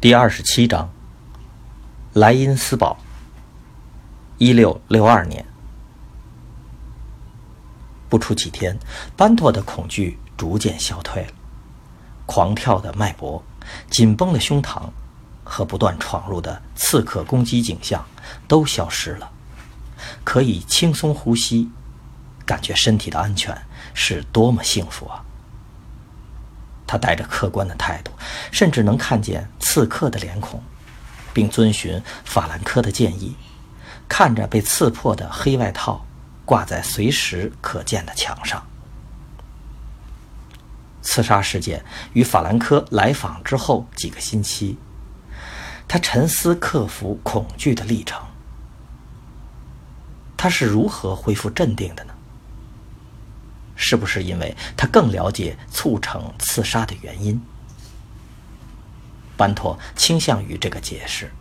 [0.00, 0.90] 第二十七章，
[2.14, 2.96] 莱茵斯堡，
[4.38, 5.44] 一六六二年。
[8.08, 8.78] 不出几天，
[9.14, 11.32] 班托的恐惧逐渐消退了，
[12.24, 13.44] 狂跳的脉搏、
[13.90, 14.88] 紧绷的胸膛
[15.44, 18.02] 和不断闯入的刺客攻击景象
[18.48, 19.30] 都消失了，
[20.24, 21.68] 可以轻松呼吸，
[22.46, 23.54] 感觉身体的安全
[23.92, 25.22] 是多么幸福啊！
[26.90, 28.10] 他带着客观的态度，
[28.50, 30.60] 甚至能看见刺客的脸孔，
[31.32, 33.36] 并遵循法兰克的建议，
[34.08, 36.04] 看着被刺破的黑外套
[36.44, 38.66] 挂在随时可见的墙上。
[41.00, 44.76] 刺杀事件与法兰克来访之后几个星期，
[45.86, 48.20] 他沉思克服恐惧的历程。
[50.36, 52.12] 他是如何恢复镇定的呢？
[53.82, 57.40] 是不是因为他更了解促成刺杀的原因？
[59.38, 61.32] 班托倾向于这个解释，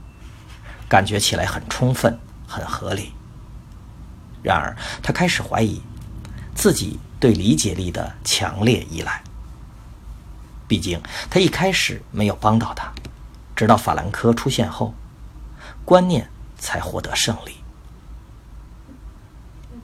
[0.88, 2.18] 感觉起来很充分、
[2.48, 3.12] 很合理。
[4.42, 4.74] 然而，
[5.04, 5.82] 他开始怀疑
[6.56, 9.22] 自己对理解力的强烈依赖。
[10.66, 12.90] 毕竟，他一开始没有帮到他，
[13.54, 14.94] 直到法兰科出现后，
[15.84, 17.59] 观念才获得胜利。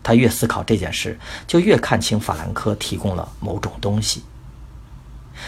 [0.05, 4.23] 他越思考这件事，就越看清法兰克提供了某种东西，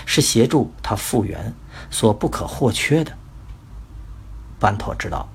[0.04, 1.54] 是协助他复原
[1.92, 3.16] 所不可或缺的。
[4.60, 5.30] 班托知道，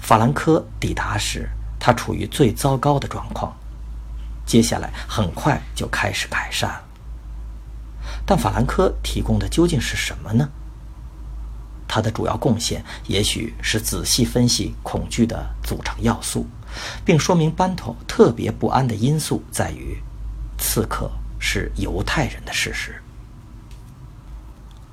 [0.00, 3.56] 法兰克抵达时，他处于最糟糕的状况，
[4.44, 6.82] 接下来很快就开始改善。
[8.26, 10.48] 但法兰克提供的究竟是什么呢？
[11.86, 16.44] 他的主要贡献也许是仔细分析恐惧的组成要素。
[17.04, 19.98] 并说明班托特别不安的因素在于，
[20.58, 22.94] 刺客是犹太人的事实。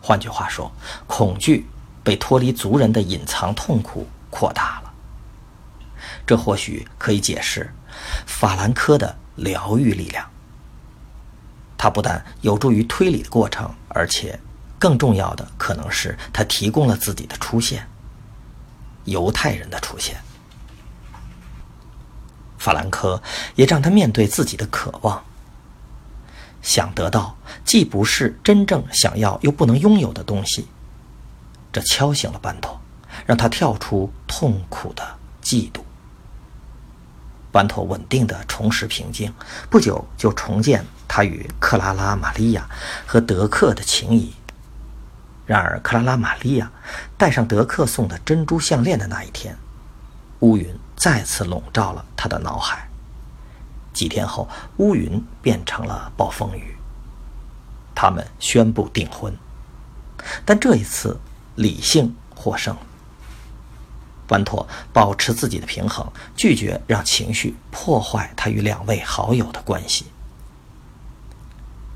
[0.02, 0.72] 换句话说，
[1.08, 1.66] 恐惧
[2.04, 4.94] 被脱离族人的隐藏痛苦扩大了。
[6.26, 7.74] 这或许可以解释
[8.26, 10.30] 法兰科的疗愈力量。
[11.78, 14.40] 它不但有助于推理的过程，而且
[14.80, 17.88] 更重要的可能是他提供了自己的出现——
[19.06, 20.16] 犹太人的出现。
[22.64, 23.22] 法兰克
[23.56, 25.22] 也让他面对自己的渴望，
[26.62, 27.36] 想得到
[27.66, 30.66] 既不是真正想要又不能拥有的东西。
[31.74, 32.80] 这敲醒了班托，
[33.26, 35.04] 让他跳出痛苦的
[35.44, 35.82] 嫉妒。
[37.52, 39.34] 班托稳定的重拾平静，
[39.70, 42.66] 不久就重建他与克拉拉玛利亚
[43.06, 44.34] 和德克的情谊。
[45.46, 46.72] 然而，克拉拉玛利亚
[47.18, 49.58] 戴上德克送的珍珠项链的那一天，
[50.40, 50.74] 乌云。
[50.96, 52.90] 再次笼罩了他的脑海。
[53.94, 56.76] 几天后，乌云变成了暴风雨。
[57.96, 59.38] 他们宣布订婚，
[60.44, 61.20] 但这一次
[61.56, 62.76] 理性获胜。
[64.26, 70.08] 班托保持自己的平衡，拒绝让情绪破坏他与两位好友的关系。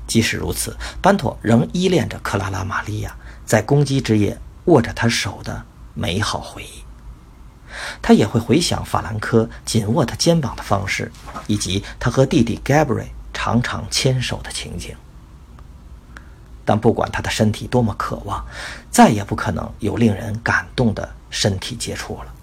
[0.06, 5.64] 即使如此，班托仍依恋着克拉拉·玛利亚在攻击之夜握着他手的
[5.94, 6.84] 美好回忆。
[8.00, 11.10] 他也会回想法兰科紧握他肩膀的方式，
[11.46, 14.96] 以及他和弟弟 Gabriel 常常牵手的情景。
[16.64, 18.44] 但不管他的身体多么渴望，
[18.90, 22.34] 再也不可能有令人感动的身体接触了。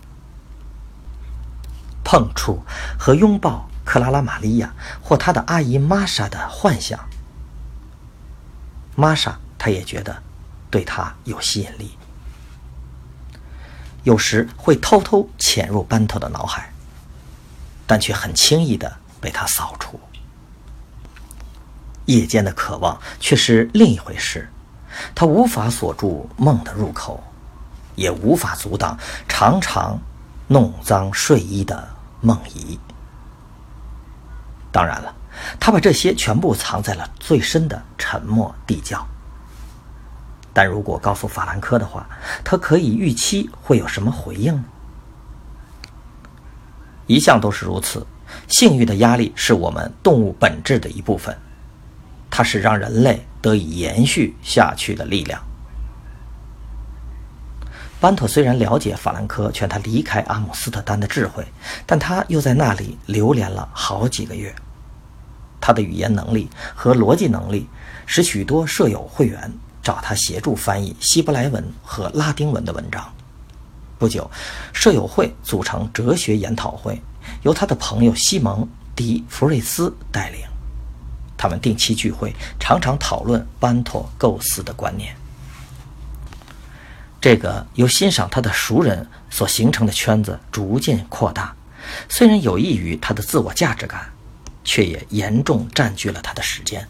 [2.03, 2.63] 碰触
[2.97, 6.99] 和拥抱克拉拉·玛利亚或他的阿姨玛莎的幻想，
[8.95, 10.23] 玛莎他也觉得
[10.71, 11.97] 对他有吸引力。
[14.05, 16.71] 有时会偷偷潜入班头的脑海，
[17.85, 19.99] 但却很轻易的被他扫除。
[22.05, 24.47] 夜间的渴望却是另一回事，
[25.15, 27.23] 他无法锁住梦的入口，
[27.95, 28.95] 也无法阻挡
[29.27, 29.99] 常常
[30.47, 31.89] 弄脏睡衣的
[32.21, 32.79] 梦遗。
[34.71, 35.15] 当然了，
[35.59, 39.03] 他把这些全部藏在了最深的沉默地窖。
[40.55, 42.07] 但如果告诉法兰克的话，
[42.41, 44.63] 他可以预期会有什么回应呢？
[47.07, 48.07] 一向都是如此，
[48.47, 51.37] 性欲的压力是我们动物本质的一部分，
[52.29, 55.43] 它是让人类得以延续下去的力量。
[57.99, 61.45] 班托虽然了解法兰克劝他离开阿姆斯特丹的智慧，
[61.85, 64.55] 但他又在那里流连了好几个月。
[65.59, 67.67] 他的语言能力和逻辑能力
[68.05, 69.51] 使许多舍友会员
[69.85, 73.13] 找他协助翻译希伯来文和拉丁文的文章。
[73.99, 74.29] 不久，
[74.73, 76.99] 舍友会组成哲学研讨会，
[77.43, 78.63] 由他的朋友西蒙·
[78.95, 80.39] 迪弗瑞斯带领。
[81.37, 85.15] 他们定期聚会，常常讨论班托构思的观念。
[87.21, 91.55] 这个由欣赏他的熟人所形成的圈子逐渐扩大，
[92.09, 94.11] 虽然有益于他的自我价值感，
[94.63, 96.87] 却也严重占据了他的时间，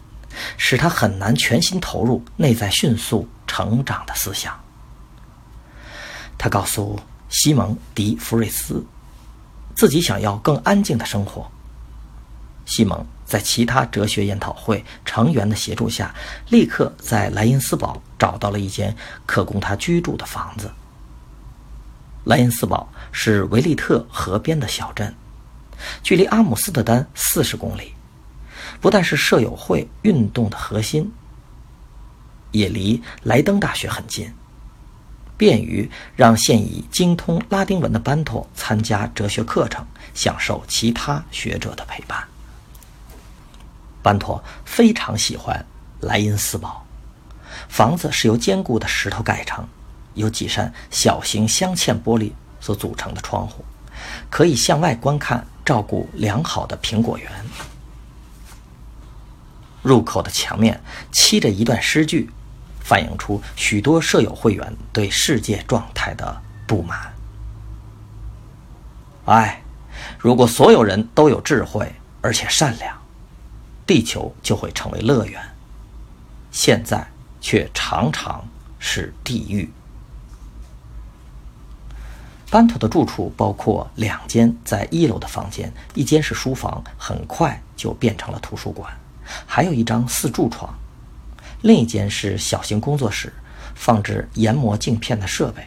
[0.56, 4.58] 使他很难全心投入内在迅速成长的思想。
[6.38, 6.98] 他告诉
[7.28, 8.84] 西蒙·迪弗瑞斯，
[9.74, 11.50] 自己想要更安静的生活。
[12.66, 16.14] 西蒙在其他哲学研讨会成员的协助下，
[16.48, 18.94] 立刻在莱茵斯堡找到了一间
[19.24, 20.70] 可供他居住的房子。
[22.24, 25.14] 莱茵斯堡是维利特河边的小镇，
[26.02, 27.94] 距离阿姆斯特丹四十公里，
[28.80, 31.12] 不但是舍友会运动的核心，
[32.52, 34.32] 也离莱登大学很近，
[35.36, 39.84] 便于让现已精通拉丁文的班托参加哲学课程，
[40.14, 42.22] 享受其他学者的陪伴。
[44.02, 45.64] 班托非常喜欢
[46.00, 46.84] 莱茵斯堡，
[47.68, 49.66] 房子是由坚固的石头盖成，
[50.14, 52.30] 有几扇小型镶嵌玻璃
[52.60, 53.64] 所组成的窗户，
[54.30, 57.30] 可以向外观看照顾良好的苹果园。
[59.86, 62.28] 入口的墙面漆着一段诗句，
[62.80, 67.14] 反映出许多舍友会员对世界状态的不满。
[69.26, 69.62] 哎，
[70.18, 72.96] 如果所有人都有智慧而且善良。
[73.86, 75.40] 地球就会成为乐园，
[76.50, 77.06] 现在
[77.40, 78.44] 却常常
[78.80, 79.70] 是地狱。
[82.50, 88.92] 班头的住处包括两间在一楼的房间，一间是书房，很快就变成了图书馆，
[89.46, 90.68] 还有一张四柱床；
[91.62, 93.32] 另一间是小型工作室，
[93.74, 95.66] 放置研磨镜片的设备。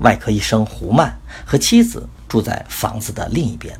[0.00, 3.78] 外科医生胡曼和妻子住在房子的另一边。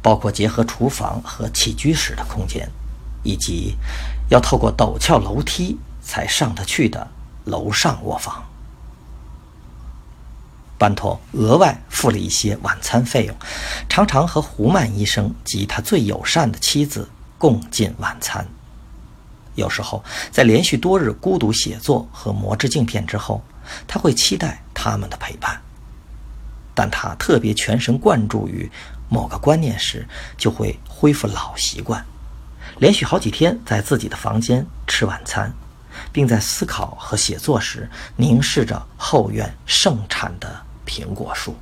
[0.00, 2.68] 包括结合厨房和起居室的空间，
[3.24, 3.76] 以及
[4.30, 7.08] 要透过陡峭楼梯才上得去的
[7.44, 8.44] 楼上卧房。
[10.78, 13.36] 班托额外付了一些晚餐费用，
[13.88, 17.08] 常常和胡曼医生及他最友善的妻子
[17.38, 18.46] 共进晚餐。
[19.54, 23.42] 有时候，在连续多日孤独写作和磨制镜片之后，
[23.86, 25.60] 他会期待他们的陪伴，
[26.74, 28.70] 但他特别全神贯注于。
[29.10, 30.06] 某个观念时，
[30.36, 32.04] 就会恢复老习惯，
[32.78, 35.50] 连续好几天在自己的房间吃晚餐，
[36.12, 41.56] 并在思考和写作时凝视着后院盛产的苹果树。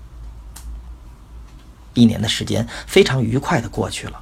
[1.94, 4.20] 一年的时间非常愉快地过去了。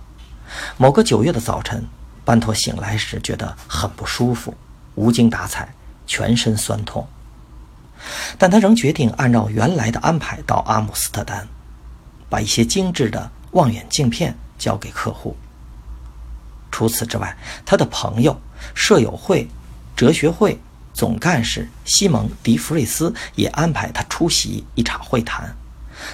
[0.76, 1.86] 某个九月的早晨，
[2.24, 4.54] 班托醒来时觉得很不舒服，
[4.94, 5.74] 无精打采，
[6.06, 7.06] 全身酸痛，
[8.38, 11.46] 但他仍决定按照原来的安排到阿姆斯特丹。
[12.26, 15.36] 把一些精致的望远镜片交给客户。
[16.72, 18.36] 除此之外，他的朋友、
[18.74, 19.48] 舍友会、
[19.94, 20.58] 哲学会
[20.92, 25.54] 总干事西蒙·迪弗瑞斯也安排他出席一场会谈，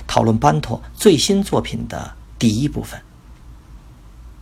[0.07, 3.00] 讨论班托最新作品的第一部分。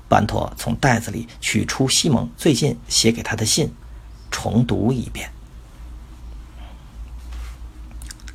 [0.08, 3.72] 班托从袋子里取出西蒙最近写给他的信，
[4.30, 5.30] 重读一遍。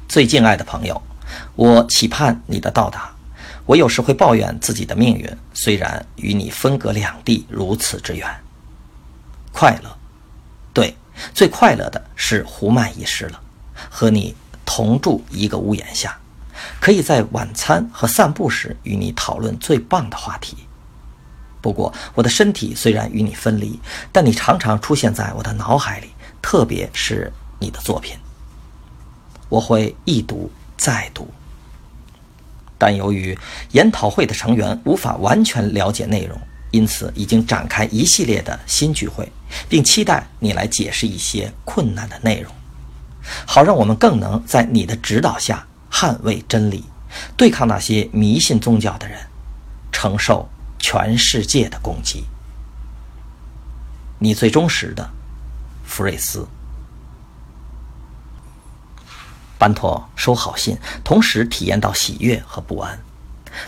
[0.07, 1.01] 最敬爱的朋友，
[1.55, 3.11] 我期盼你的到达。
[3.65, 8.29] 我有时会抱怨自己的命运，虽然与你分隔两地如此之远。
[9.51, 9.97] 快乐，
[10.73, 10.95] 对，
[11.33, 13.41] 最快乐的是胡曼医师了，
[13.89, 16.19] 和你同住一个屋檐下，
[16.79, 20.57] 可以在晚餐和散步时与你讨论最棒的话题。
[21.63, 23.79] 不过，我的身体虽然与你分离，
[24.11, 26.09] 但你常常出现在我的脑海里，
[26.41, 28.17] 特别是你的作品，
[29.47, 31.25] 我会一读再读。
[32.77, 33.37] 但由于
[33.71, 36.37] 研讨会的成员无法完全了解内容，
[36.71, 39.31] 因此已经展开一系列的新聚会，
[39.69, 42.53] 并期待你来解释一些困难的内容，
[43.45, 46.83] 好让我们更能在你的指导下捍卫真理，
[47.37, 49.17] 对抗那些迷信宗教的人，
[49.93, 50.49] 承受
[50.83, 52.25] 全世界的攻击。
[54.19, 55.09] 你最忠实的，
[55.85, 56.45] 福瑞斯。
[59.57, 62.99] 班托收好信，同时体验到喜悦和不安。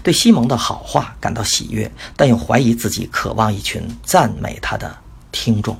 [0.03, 4.97] 对西蒙的好话感到喜悦，但又怀疑自己渴望一群赞美他的
[5.31, 5.79] 听众。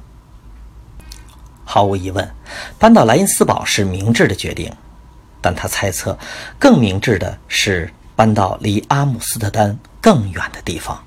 [1.66, 2.34] 毫无疑问，
[2.80, 4.74] 搬到莱茵斯堡是明智的决定，
[5.42, 6.18] 但他猜测
[6.58, 11.05] 更明智的是搬到离阿姆斯特丹更远的地方。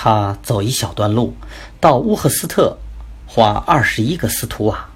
[0.00, 1.34] 他走一小段路，
[1.80, 2.78] 到乌赫斯特，
[3.26, 4.88] 花二十一个斯图瓦，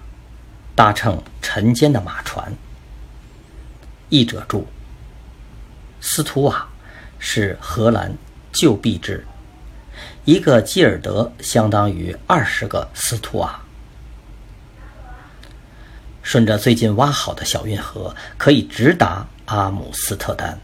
[0.77, 2.55] 搭乘晨间的马船。
[4.11, 4.69] 译者注：
[6.01, 6.69] 斯图瓦
[7.19, 8.17] 是荷兰
[8.53, 9.27] 旧币制。
[10.25, 13.61] 一个基尔德相当于二十个斯图瓦。
[16.23, 20.61] 顺着最近挖好的小运河，可以直达阿姆斯特丹。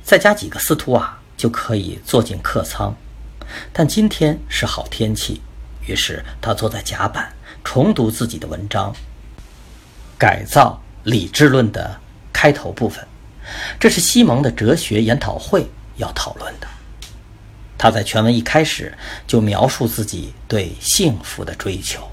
[0.00, 2.94] 再加几个斯图瓦，就可以坐进客舱。
[3.72, 5.40] 但今天是好天气，
[5.86, 7.32] 于是他坐在甲板，
[7.64, 8.92] 重读自己的文章
[10.18, 11.98] 《改造理智论》的
[12.30, 13.06] 开头部分。
[13.80, 15.66] 这是西蒙的哲学研讨会
[15.96, 16.68] 要讨论的。
[17.78, 18.94] 他在全文一开始
[19.26, 22.06] 就描述自己对幸福的追求。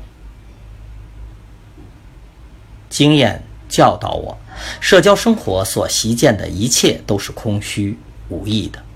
[2.89, 4.37] 经验教导我，
[4.79, 8.86] 社交生活所习见的一切都是空虚无益的。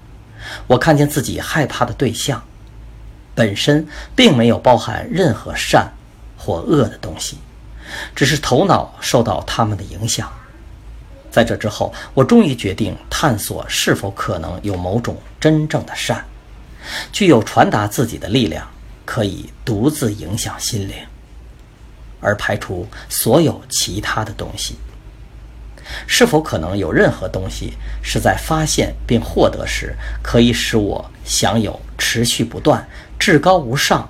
[0.68, 2.44] 我看见自己害怕的对象，
[3.36, 5.92] 本身并没有包含任何善
[6.38, 7.38] 或恶的东西，
[8.16, 10.32] 只是头脑受到他们的影响。
[11.30, 16.26] 在这之后，我终于决定探索是否可能有某种真正的善。
[17.14, 18.68] 具有传达自己的力量，
[19.06, 20.96] 可以独自影响心灵，
[22.20, 24.76] 而排除所有其他的东西。
[26.08, 32.88] 是否可能有任何东西是在发现并获得时，可以使我享有持续不断、
[33.20, 34.10] 至高无上、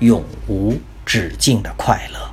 [0.00, 2.30] 永无止境的快乐？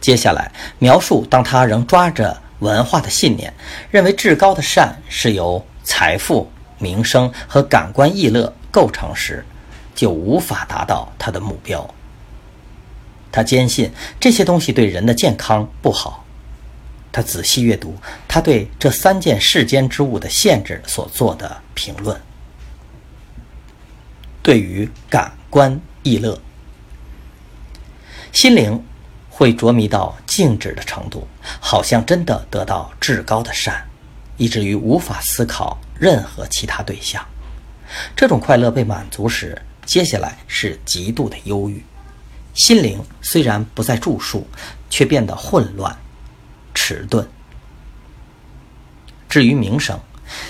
[0.00, 3.52] 接下来描述，当他仍抓着文化的信念，
[3.90, 6.50] 认为至高的善是由财富。
[6.78, 9.46] 名声和感官意乐构成时，
[9.94, 11.88] 就无法达到他的目标。
[13.30, 16.21] 他坚信这些东西对人的健康不好。
[17.12, 17.94] 他仔细阅读
[18.26, 22.18] 他对这三件世间之物的限制所做的评论。
[24.42, 26.40] 对于感官逸乐，
[28.32, 28.82] 心灵
[29.30, 31.28] 会着迷到静止的程度，
[31.60, 33.86] 好像真的得到至高的善，
[34.38, 35.78] 以至于无法思考。
[36.00, 37.24] 任何其他对象，
[38.16, 41.80] 这种快乐被满足时，接下来是极度的忧郁。
[42.52, 44.44] 心灵虽然不再著述，
[44.90, 45.96] 却变得混乱、
[46.74, 47.28] 迟钝。
[49.28, 49.98] 至于名声，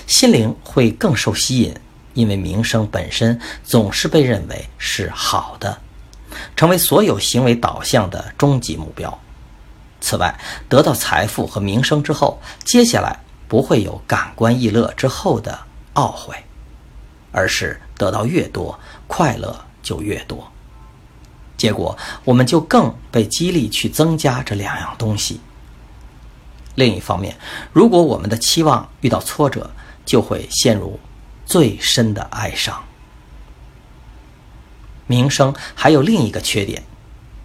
[0.06, 1.74] 心灵会更受吸引，
[2.14, 5.78] 因为名声本身总是被认为是好的，
[6.56, 9.18] 成为所有行为导向的终极目标。
[10.00, 10.38] 此外，
[10.68, 13.18] 得到财富和名声之后，接下来。
[13.48, 15.58] 不会有感官逸乐之后的
[15.92, 16.34] 懊悔，
[17.32, 20.50] 而是得到越多，快乐就越多。
[21.58, 25.38] 结果，我们就更被激励去增加这两样东西。
[26.74, 27.36] 另一方面，
[27.72, 29.70] 如果我们的期望遇到挫折，
[30.04, 30.98] 就会陷入
[31.44, 32.82] 最深的哀伤。
[35.06, 36.82] 名声还有另一个缺点，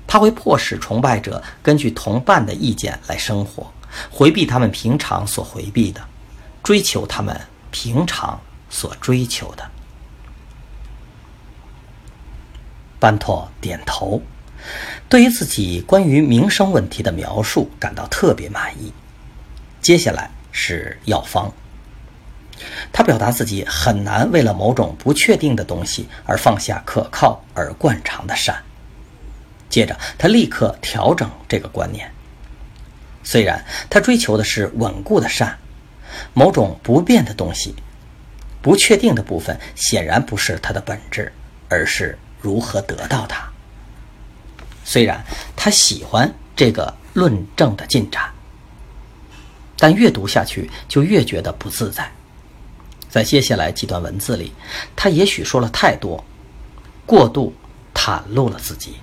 [0.07, 3.71] 它会迫使崇拜者根据同伴的意见来生活。
[4.11, 6.01] 回避他们平常所回避的，
[6.63, 7.39] 追求他们
[7.71, 9.69] 平常所追求的。
[12.99, 14.21] 班托点头，
[15.07, 18.91] 对于自己关于名声问题的描述感到特别满意。
[19.81, 21.51] 接下来是药方，
[22.91, 28.61] 他表达自己很难为了某种不确定的东西而放下可靠而惯常的善。
[29.69, 32.09] 接着，他立刻调整这个观念。
[33.23, 35.57] 虽然他追求的是稳固的善，
[36.33, 37.75] 某种不变的东西，
[38.61, 41.31] 不确定的部分显然不是他的本质，
[41.69, 43.47] 而是如何得到它。
[44.85, 45.21] 虽然
[45.55, 48.23] 他喜欢这个论证的进展，
[49.77, 52.11] 但越读下去就越觉得不自在。
[53.09, 54.51] 在接下来几段文字里，
[54.95, 56.23] 他也许说了太多，
[57.05, 57.53] 过度
[57.93, 58.97] 袒露了自己。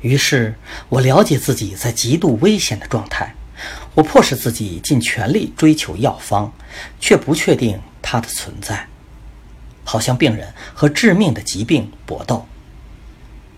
[0.00, 0.54] 于是
[0.88, 3.34] 我了解自己在极度危险的状态，
[3.94, 6.52] 我迫使自己尽全力追求药方，
[7.00, 8.86] 却不确定它的存在，
[9.82, 12.46] 好像病人和致命的疾病搏斗。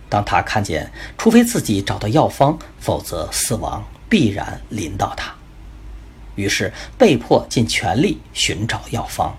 [0.09, 5.35] 当他看见，除非自己找到药方，否则死亡必然临到他，
[6.35, 9.37] 于是被迫尽全力寻找药方，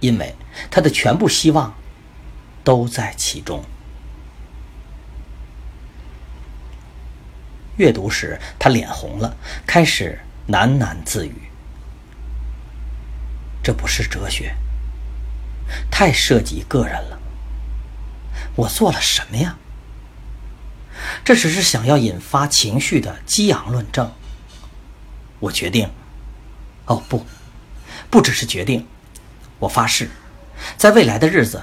[0.00, 0.34] 因为
[0.70, 1.72] 他的全部希望
[2.64, 3.64] 都在其中。
[7.76, 11.34] 阅读时，他脸红了，开始喃喃自语
[13.62, 14.54] ：“这不是哲学，
[15.90, 17.18] 太涉及个人了。
[18.56, 19.56] 我做了什么呀？
[21.24, 24.10] 这只是想要引发情绪的激昂论证。
[25.40, 25.90] 我决定，
[26.86, 27.24] 哦不，
[28.10, 28.86] 不只是决定，
[29.58, 30.10] 我发誓，
[30.76, 31.62] 在未来的日子，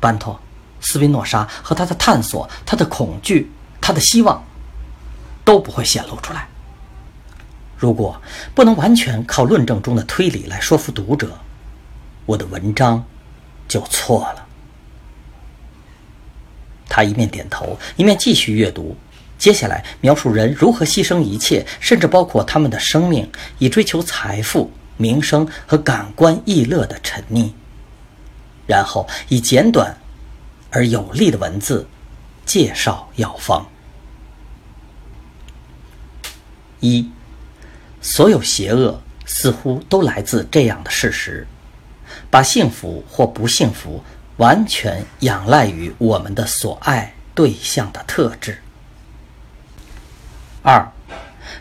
[0.00, 0.40] 班托、
[0.80, 4.42] 斯宾诺莎和他的探索、他的恐惧、他的希望。”
[5.46, 6.48] 都不会显露出来。
[7.76, 8.20] 如果
[8.52, 11.38] 不能完全靠论证中的推理来说服读者，
[12.26, 13.04] 我的文章
[13.68, 14.45] 就错了。
[16.96, 18.96] 他一面点头，一面继续阅读。
[19.36, 27.50] 接下来描述人如何牺牲一切，甚至包括他们的生命，以追求财富、名声和感官逸乐的沉溺。
[28.66, 29.94] 然后以简短
[30.70, 31.86] 而有力的文字
[32.46, 33.66] 介绍药方。
[36.80, 37.10] 一，
[38.00, 41.46] 所有邪恶似乎都来自这样的事实：
[42.30, 44.02] 把幸福或不幸福
[44.36, 48.62] 完全仰赖于我们的所爱对象的特质。
[50.62, 50.92] 二，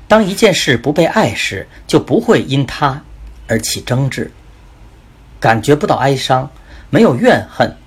[0.07, 3.03] 当一件事不被爱时，就不会因它
[3.47, 4.31] 而起争执，
[5.39, 6.49] 感觉不到哀伤，
[6.89, 7.77] 没有怨恨。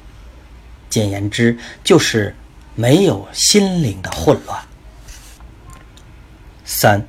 [0.88, 2.34] 简言之，就是
[2.74, 4.62] 没有心灵的混乱。
[6.64, 7.06] 三。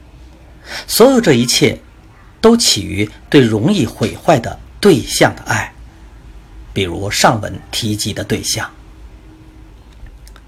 [0.85, 1.79] 所有这一切，
[2.41, 5.73] 都起于对容易毁坏的对象的爱，
[6.79, 8.71] 比如上文提及的对象。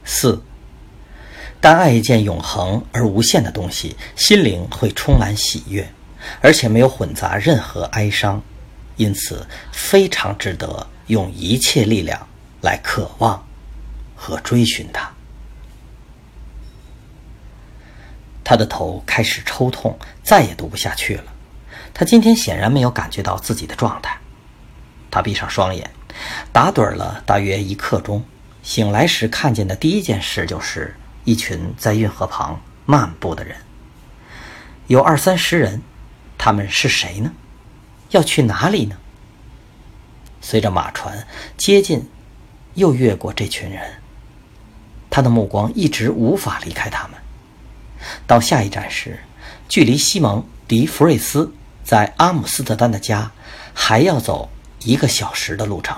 [0.05, 0.41] 四，
[1.59, 5.85] 当爱一件永恒而无限的东西，心灵会充满喜悦，
[6.39, 8.41] 而且没有混杂任何哀伤，
[8.95, 12.25] 因此非常值得用一切力量
[12.61, 13.45] 来渴望
[14.15, 15.11] 和追寻它。
[18.41, 21.25] 他的头开始抽痛，再也读不下去了。
[21.93, 24.17] 他今天显然没有感觉到自己的状态。
[25.11, 25.91] 他闭上双眼，
[26.51, 28.23] 打盹了大约一刻钟。
[28.63, 33.57] 醒来时看见的第一件事就是一群在运河旁漫步的人，
[34.87, 35.81] 有二三十人。
[36.37, 37.33] 他们是谁呢？
[38.09, 38.95] 要去哪里呢？
[40.41, 42.09] 随着马船接近，
[42.73, 44.01] 又越过这群人，
[45.11, 47.19] 他的目光一直无法离开他们。
[48.25, 49.19] 到下一站时，
[49.69, 53.31] 距离西蒙·迪弗瑞斯在阿姆斯特丹的家
[53.75, 54.49] 还要走
[54.83, 55.97] 一个小时的路程。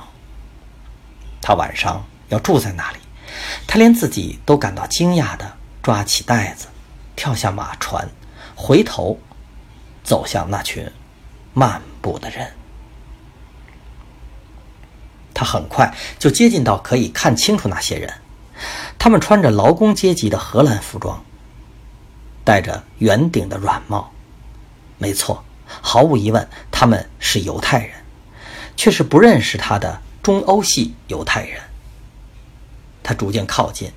[1.42, 2.98] 他晚上要住在那里。
[3.66, 6.68] 他连自己都感到惊讶地抓起袋子，
[7.16, 8.08] 跳下马船，
[8.56, 9.20] 回头
[10.04, 10.90] 走向那群
[11.54, 12.54] 漫步的人。
[15.34, 18.14] 他很快就接近到可以看清楚那些人，
[19.00, 21.24] 他们穿着劳工阶级的荷兰服装。
[22.46, 24.12] 戴着圆顶的软帽，
[24.98, 28.03] 没错，毫无疑问，他们是犹太人，
[28.76, 31.62] 却是不认识他的中欧系犹太人。
[33.02, 33.92] 他逐渐靠近，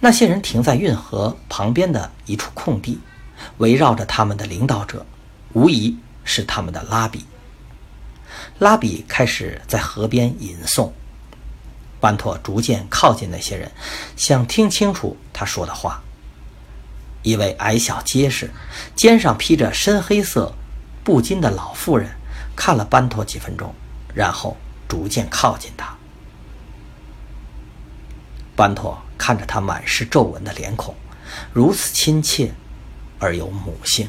[0.00, 3.00] 那些人停在运河旁边的一处空地，
[3.56, 5.06] 围绕着他们的领导者，
[5.54, 7.24] 无疑是他们的拉比。
[8.58, 10.90] 拉比开始在河边吟诵，
[12.00, 13.70] 班托逐渐靠近那些人，
[14.14, 16.02] 想听清楚他说的话。
[17.22, 18.50] 一位矮小结实、
[18.94, 20.54] 肩上披着深黑色
[21.02, 22.10] 布巾的老妇人
[22.54, 23.74] 看了班托几分钟，
[24.14, 24.56] 然后
[24.88, 25.96] 逐渐靠近他。
[28.56, 30.94] 班托看着他满是皱纹的脸孔，
[31.52, 32.52] 如此亲切
[33.18, 34.08] 而有母性，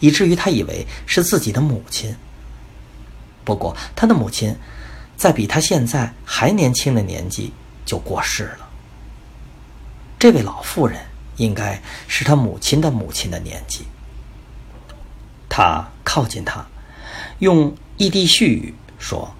[0.00, 2.14] 以至于他以为是自己的母亲。
[3.44, 4.56] 不过，他的母亲
[5.16, 7.52] 在比他现在还年轻的年纪
[7.84, 8.68] 就过世了。
[10.18, 11.00] 这位老妇人。
[11.38, 13.86] 应该是他母亲的母亲的年纪。
[15.48, 16.64] 他靠近他，
[17.38, 19.34] 用异地絮语说：“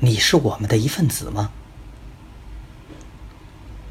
[0.00, 1.52] 你是我们的一份子吗？”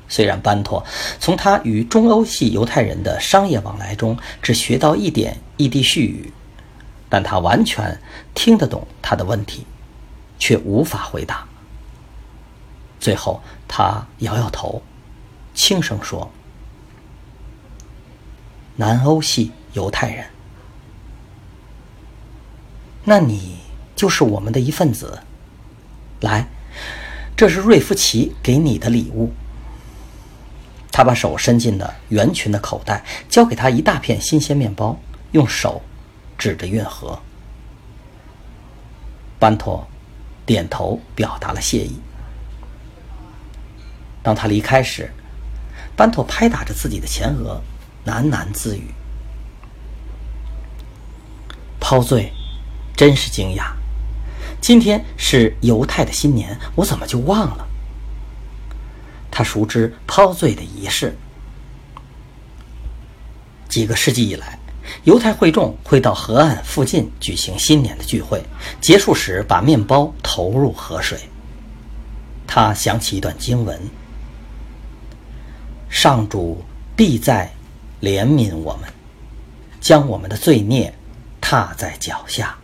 [0.09, 0.83] 虽然班托
[1.19, 6.33] 从他与中欧系犹太人的商业往来中只学到一点异地絮语，
[7.07, 8.01] 但他完全
[8.33, 9.67] 听得懂他的问题，
[10.39, 11.47] 却无法回答。
[12.99, 14.81] 最后，他摇摇头。
[15.53, 16.31] 轻声说
[18.77, 20.25] ：“南欧系犹太人，
[23.03, 23.58] 那你
[23.99, 25.19] 就是我们的一份子。
[26.21, 26.47] 来，
[27.35, 29.33] 这是瑞夫奇给你的礼物。”
[30.89, 34.97] 他把手伸进了圆裙的口袋，交给他一大片新鲜面包，
[35.33, 35.81] 用手
[36.37, 37.19] 指着运河。
[39.37, 39.85] 班托
[40.45, 41.99] 点头表达了谢意。
[44.23, 45.11] 当他离开时，
[45.97, 47.61] 班托拍打着自己的前额，
[48.05, 48.93] 喃喃自语
[51.81, 52.31] ：“抛醉，
[52.95, 53.73] 真是惊讶！
[54.61, 57.67] 今天是犹太的新年，我怎么就忘了？”
[59.31, 61.15] 他熟知抛罪的仪式。
[63.69, 64.57] 几个世纪以来，
[65.03, 68.43] 犹太会众会到河岸附近举行新年的聚会，
[68.81, 71.19] 结束时把面包投入河水。
[72.47, 73.79] 他想起一段经文
[75.87, 77.53] ：“上主必在
[78.01, 78.91] 怜悯我们，
[79.79, 80.93] 将我们的罪孽
[81.39, 82.57] 踏在脚下，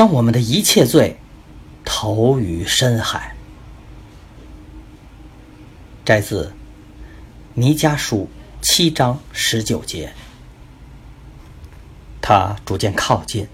[0.00, 1.18] 将我们的一切罪
[1.84, 3.36] 投于深海。”
[6.06, 6.46] 摘自
[7.52, 8.26] 《尼迦书》
[8.66, 10.10] 七章十九节。
[12.22, 13.46] 他逐渐靠近，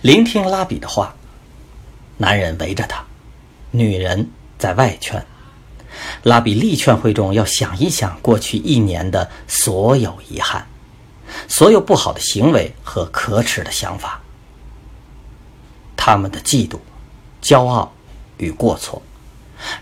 [0.00, 1.14] 聆听拉比的话。
[2.16, 3.04] 男人围着他，
[3.70, 4.28] 女人。
[4.58, 5.24] 在外圈，
[6.24, 10.66] 拉比力劝会众要想一想过去一年的所有遗憾，
[11.46, 14.20] 所有不好的行为和可耻的想法，
[16.06, 16.78] 他们的嫉妒、
[17.42, 17.92] 骄傲
[18.38, 19.02] 与过错，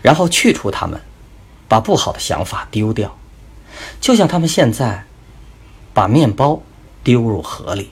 [0.01, 0.99] 然后去除他们，
[1.67, 3.15] 把不好的想法丢掉，
[4.01, 5.05] 就像他们现在
[5.93, 6.63] 把面包
[7.03, 7.91] 丢入河里。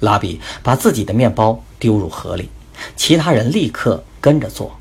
[0.00, 2.50] 拉比把自己的面包丢入河里，
[2.96, 4.02] 其他人立刻。
[4.20, 4.78] 跟着做。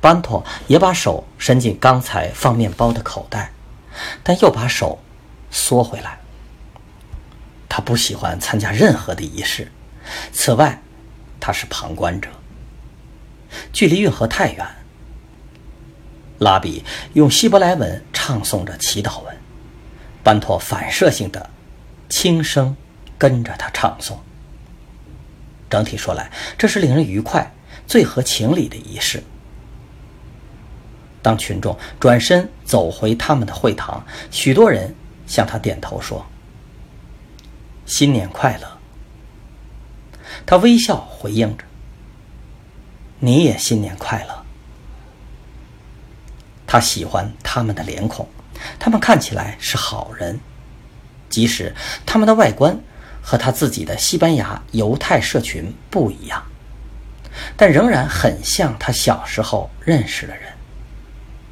[0.00, 3.52] 班托也把手伸进刚才放面包的口袋，
[4.22, 4.98] 但又把手
[5.50, 6.18] 缩回来。
[7.68, 9.70] 他不喜欢参加任何的仪式。
[10.32, 10.80] 此外，
[11.40, 12.28] 他是旁观者。
[13.72, 14.66] 距离运河太远。
[16.38, 19.36] 拉比用希伯来文唱诵着祈祷文，
[20.22, 21.50] 班托反射性的
[22.08, 22.76] 轻声
[23.16, 24.16] 跟着他唱诵。
[25.70, 27.52] 整体说来，这是令人愉快。
[27.86, 29.22] 最合情理的仪式。
[31.20, 34.94] 当群众转身走回他们的会堂，许多人
[35.26, 36.24] 向他点头说
[37.84, 38.73] ：“新年快乐。”
[40.46, 41.64] 他微笑回应着
[43.20, 44.44] ：“你也新年快乐。”
[46.66, 48.28] 他喜欢他们的脸孔，
[48.78, 50.40] 他们看起来是好人，
[51.30, 52.80] 即使他们的外观
[53.22, 56.42] 和他自己的西班牙犹太社群不一样。
[57.56, 60.52] 但仍然很像他小时候认识的人，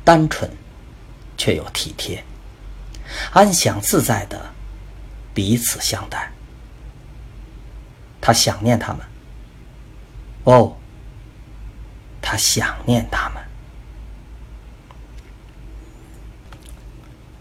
[0.04, 0.50] 单纯，
[1.36, 2.24] 却又体贴，
[3.32, 4.40] 安详自在的
[5.32, 6.31] 彼此相待。
[8.22, 9.00] 他想念他们，
[10.44, 10.76] 哦，
[12.22, 13.42] 他想念他们。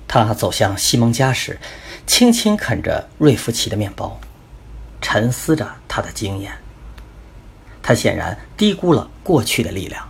[0.07, 1.57] 他走向西蒙家时，
[2.05, 4.19] 轻轻啃着瑞夫奇的面包，
[4.99, 6.51] 沉思着他的经验。
[7.81, 10.09] 他显然低估了过去的力量，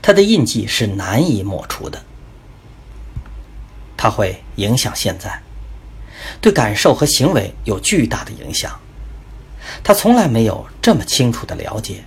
[0.00, 2.02] 他的印记是难以抹除的。
[3.96, 5.40] 他会影响现在，
[6.40, 8.80] 对感受和行为有巨大的影响。
[9.82, 12.04] 他从来没有这么清楚的了解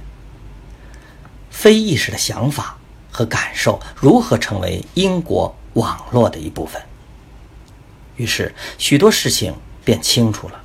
[1.49, 2.77] 非意识的想法
[3.11, 6.81] 和感受如何成为因果网络的一部分。
[8.17, 10.61] 于是许多事情变清楚了。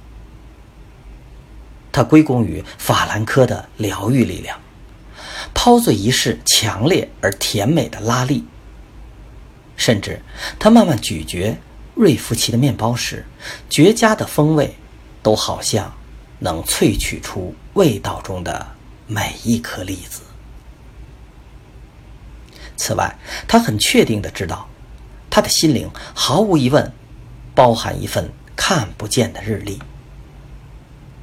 [1.92, 4.60] 它归功于法兰科的疗愈力量，
[5.52, 8.44] 抛罪仪式强烈而甜美的拉力。
[9.76, 10.22] 甚至
[10.58, 11.56] 他慢慢咀嚼
[11.94, 13.26] 瑞夫奇的面包时，
[13.68, 14.76] 绝佳的风味
[15.22, 15.92] 都好像
[16.40, 18.66] 能萃取出味道中的
[19.06, 20.22] 每一颗粒子。
[22.76, 24.66] 此外，他很确定的知道，
[25.30, 26.92] 他的心灵毫无疑问
[27.54, 29.78] 包含一份看不见的日历。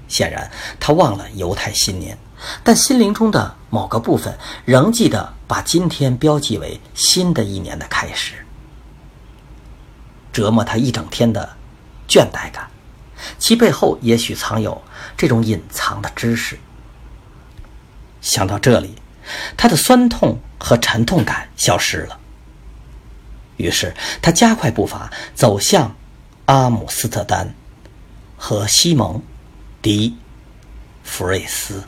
[0.08, 0.50] 显然，
[0.80, 2.18] 他忘了犹太新年，
[2.64, 8.36] 但心灵中的某个部分仍记得把今天标记为新的一年的开始。
[10.32, 11.58] 折磨他一整天的
[12.08, 12.70] 倦怠感，
[13.38, 14.82] 其背后也许藏有
[15.16, 16.60] 这种隐藏的知识。
[18.22, 18.96] 想到这里，
[19.56, 22.20] 他的酸痛和沉痛感消失了。
[23.58, 25.96] 于是，他加快步伐走向
[26.46, 27.54] 阿姆斯特丹
[28.38, 29.22] 和西蒙。
[29.80, 30.18] 迪
[31.04, 31.84] 弗瑞斯。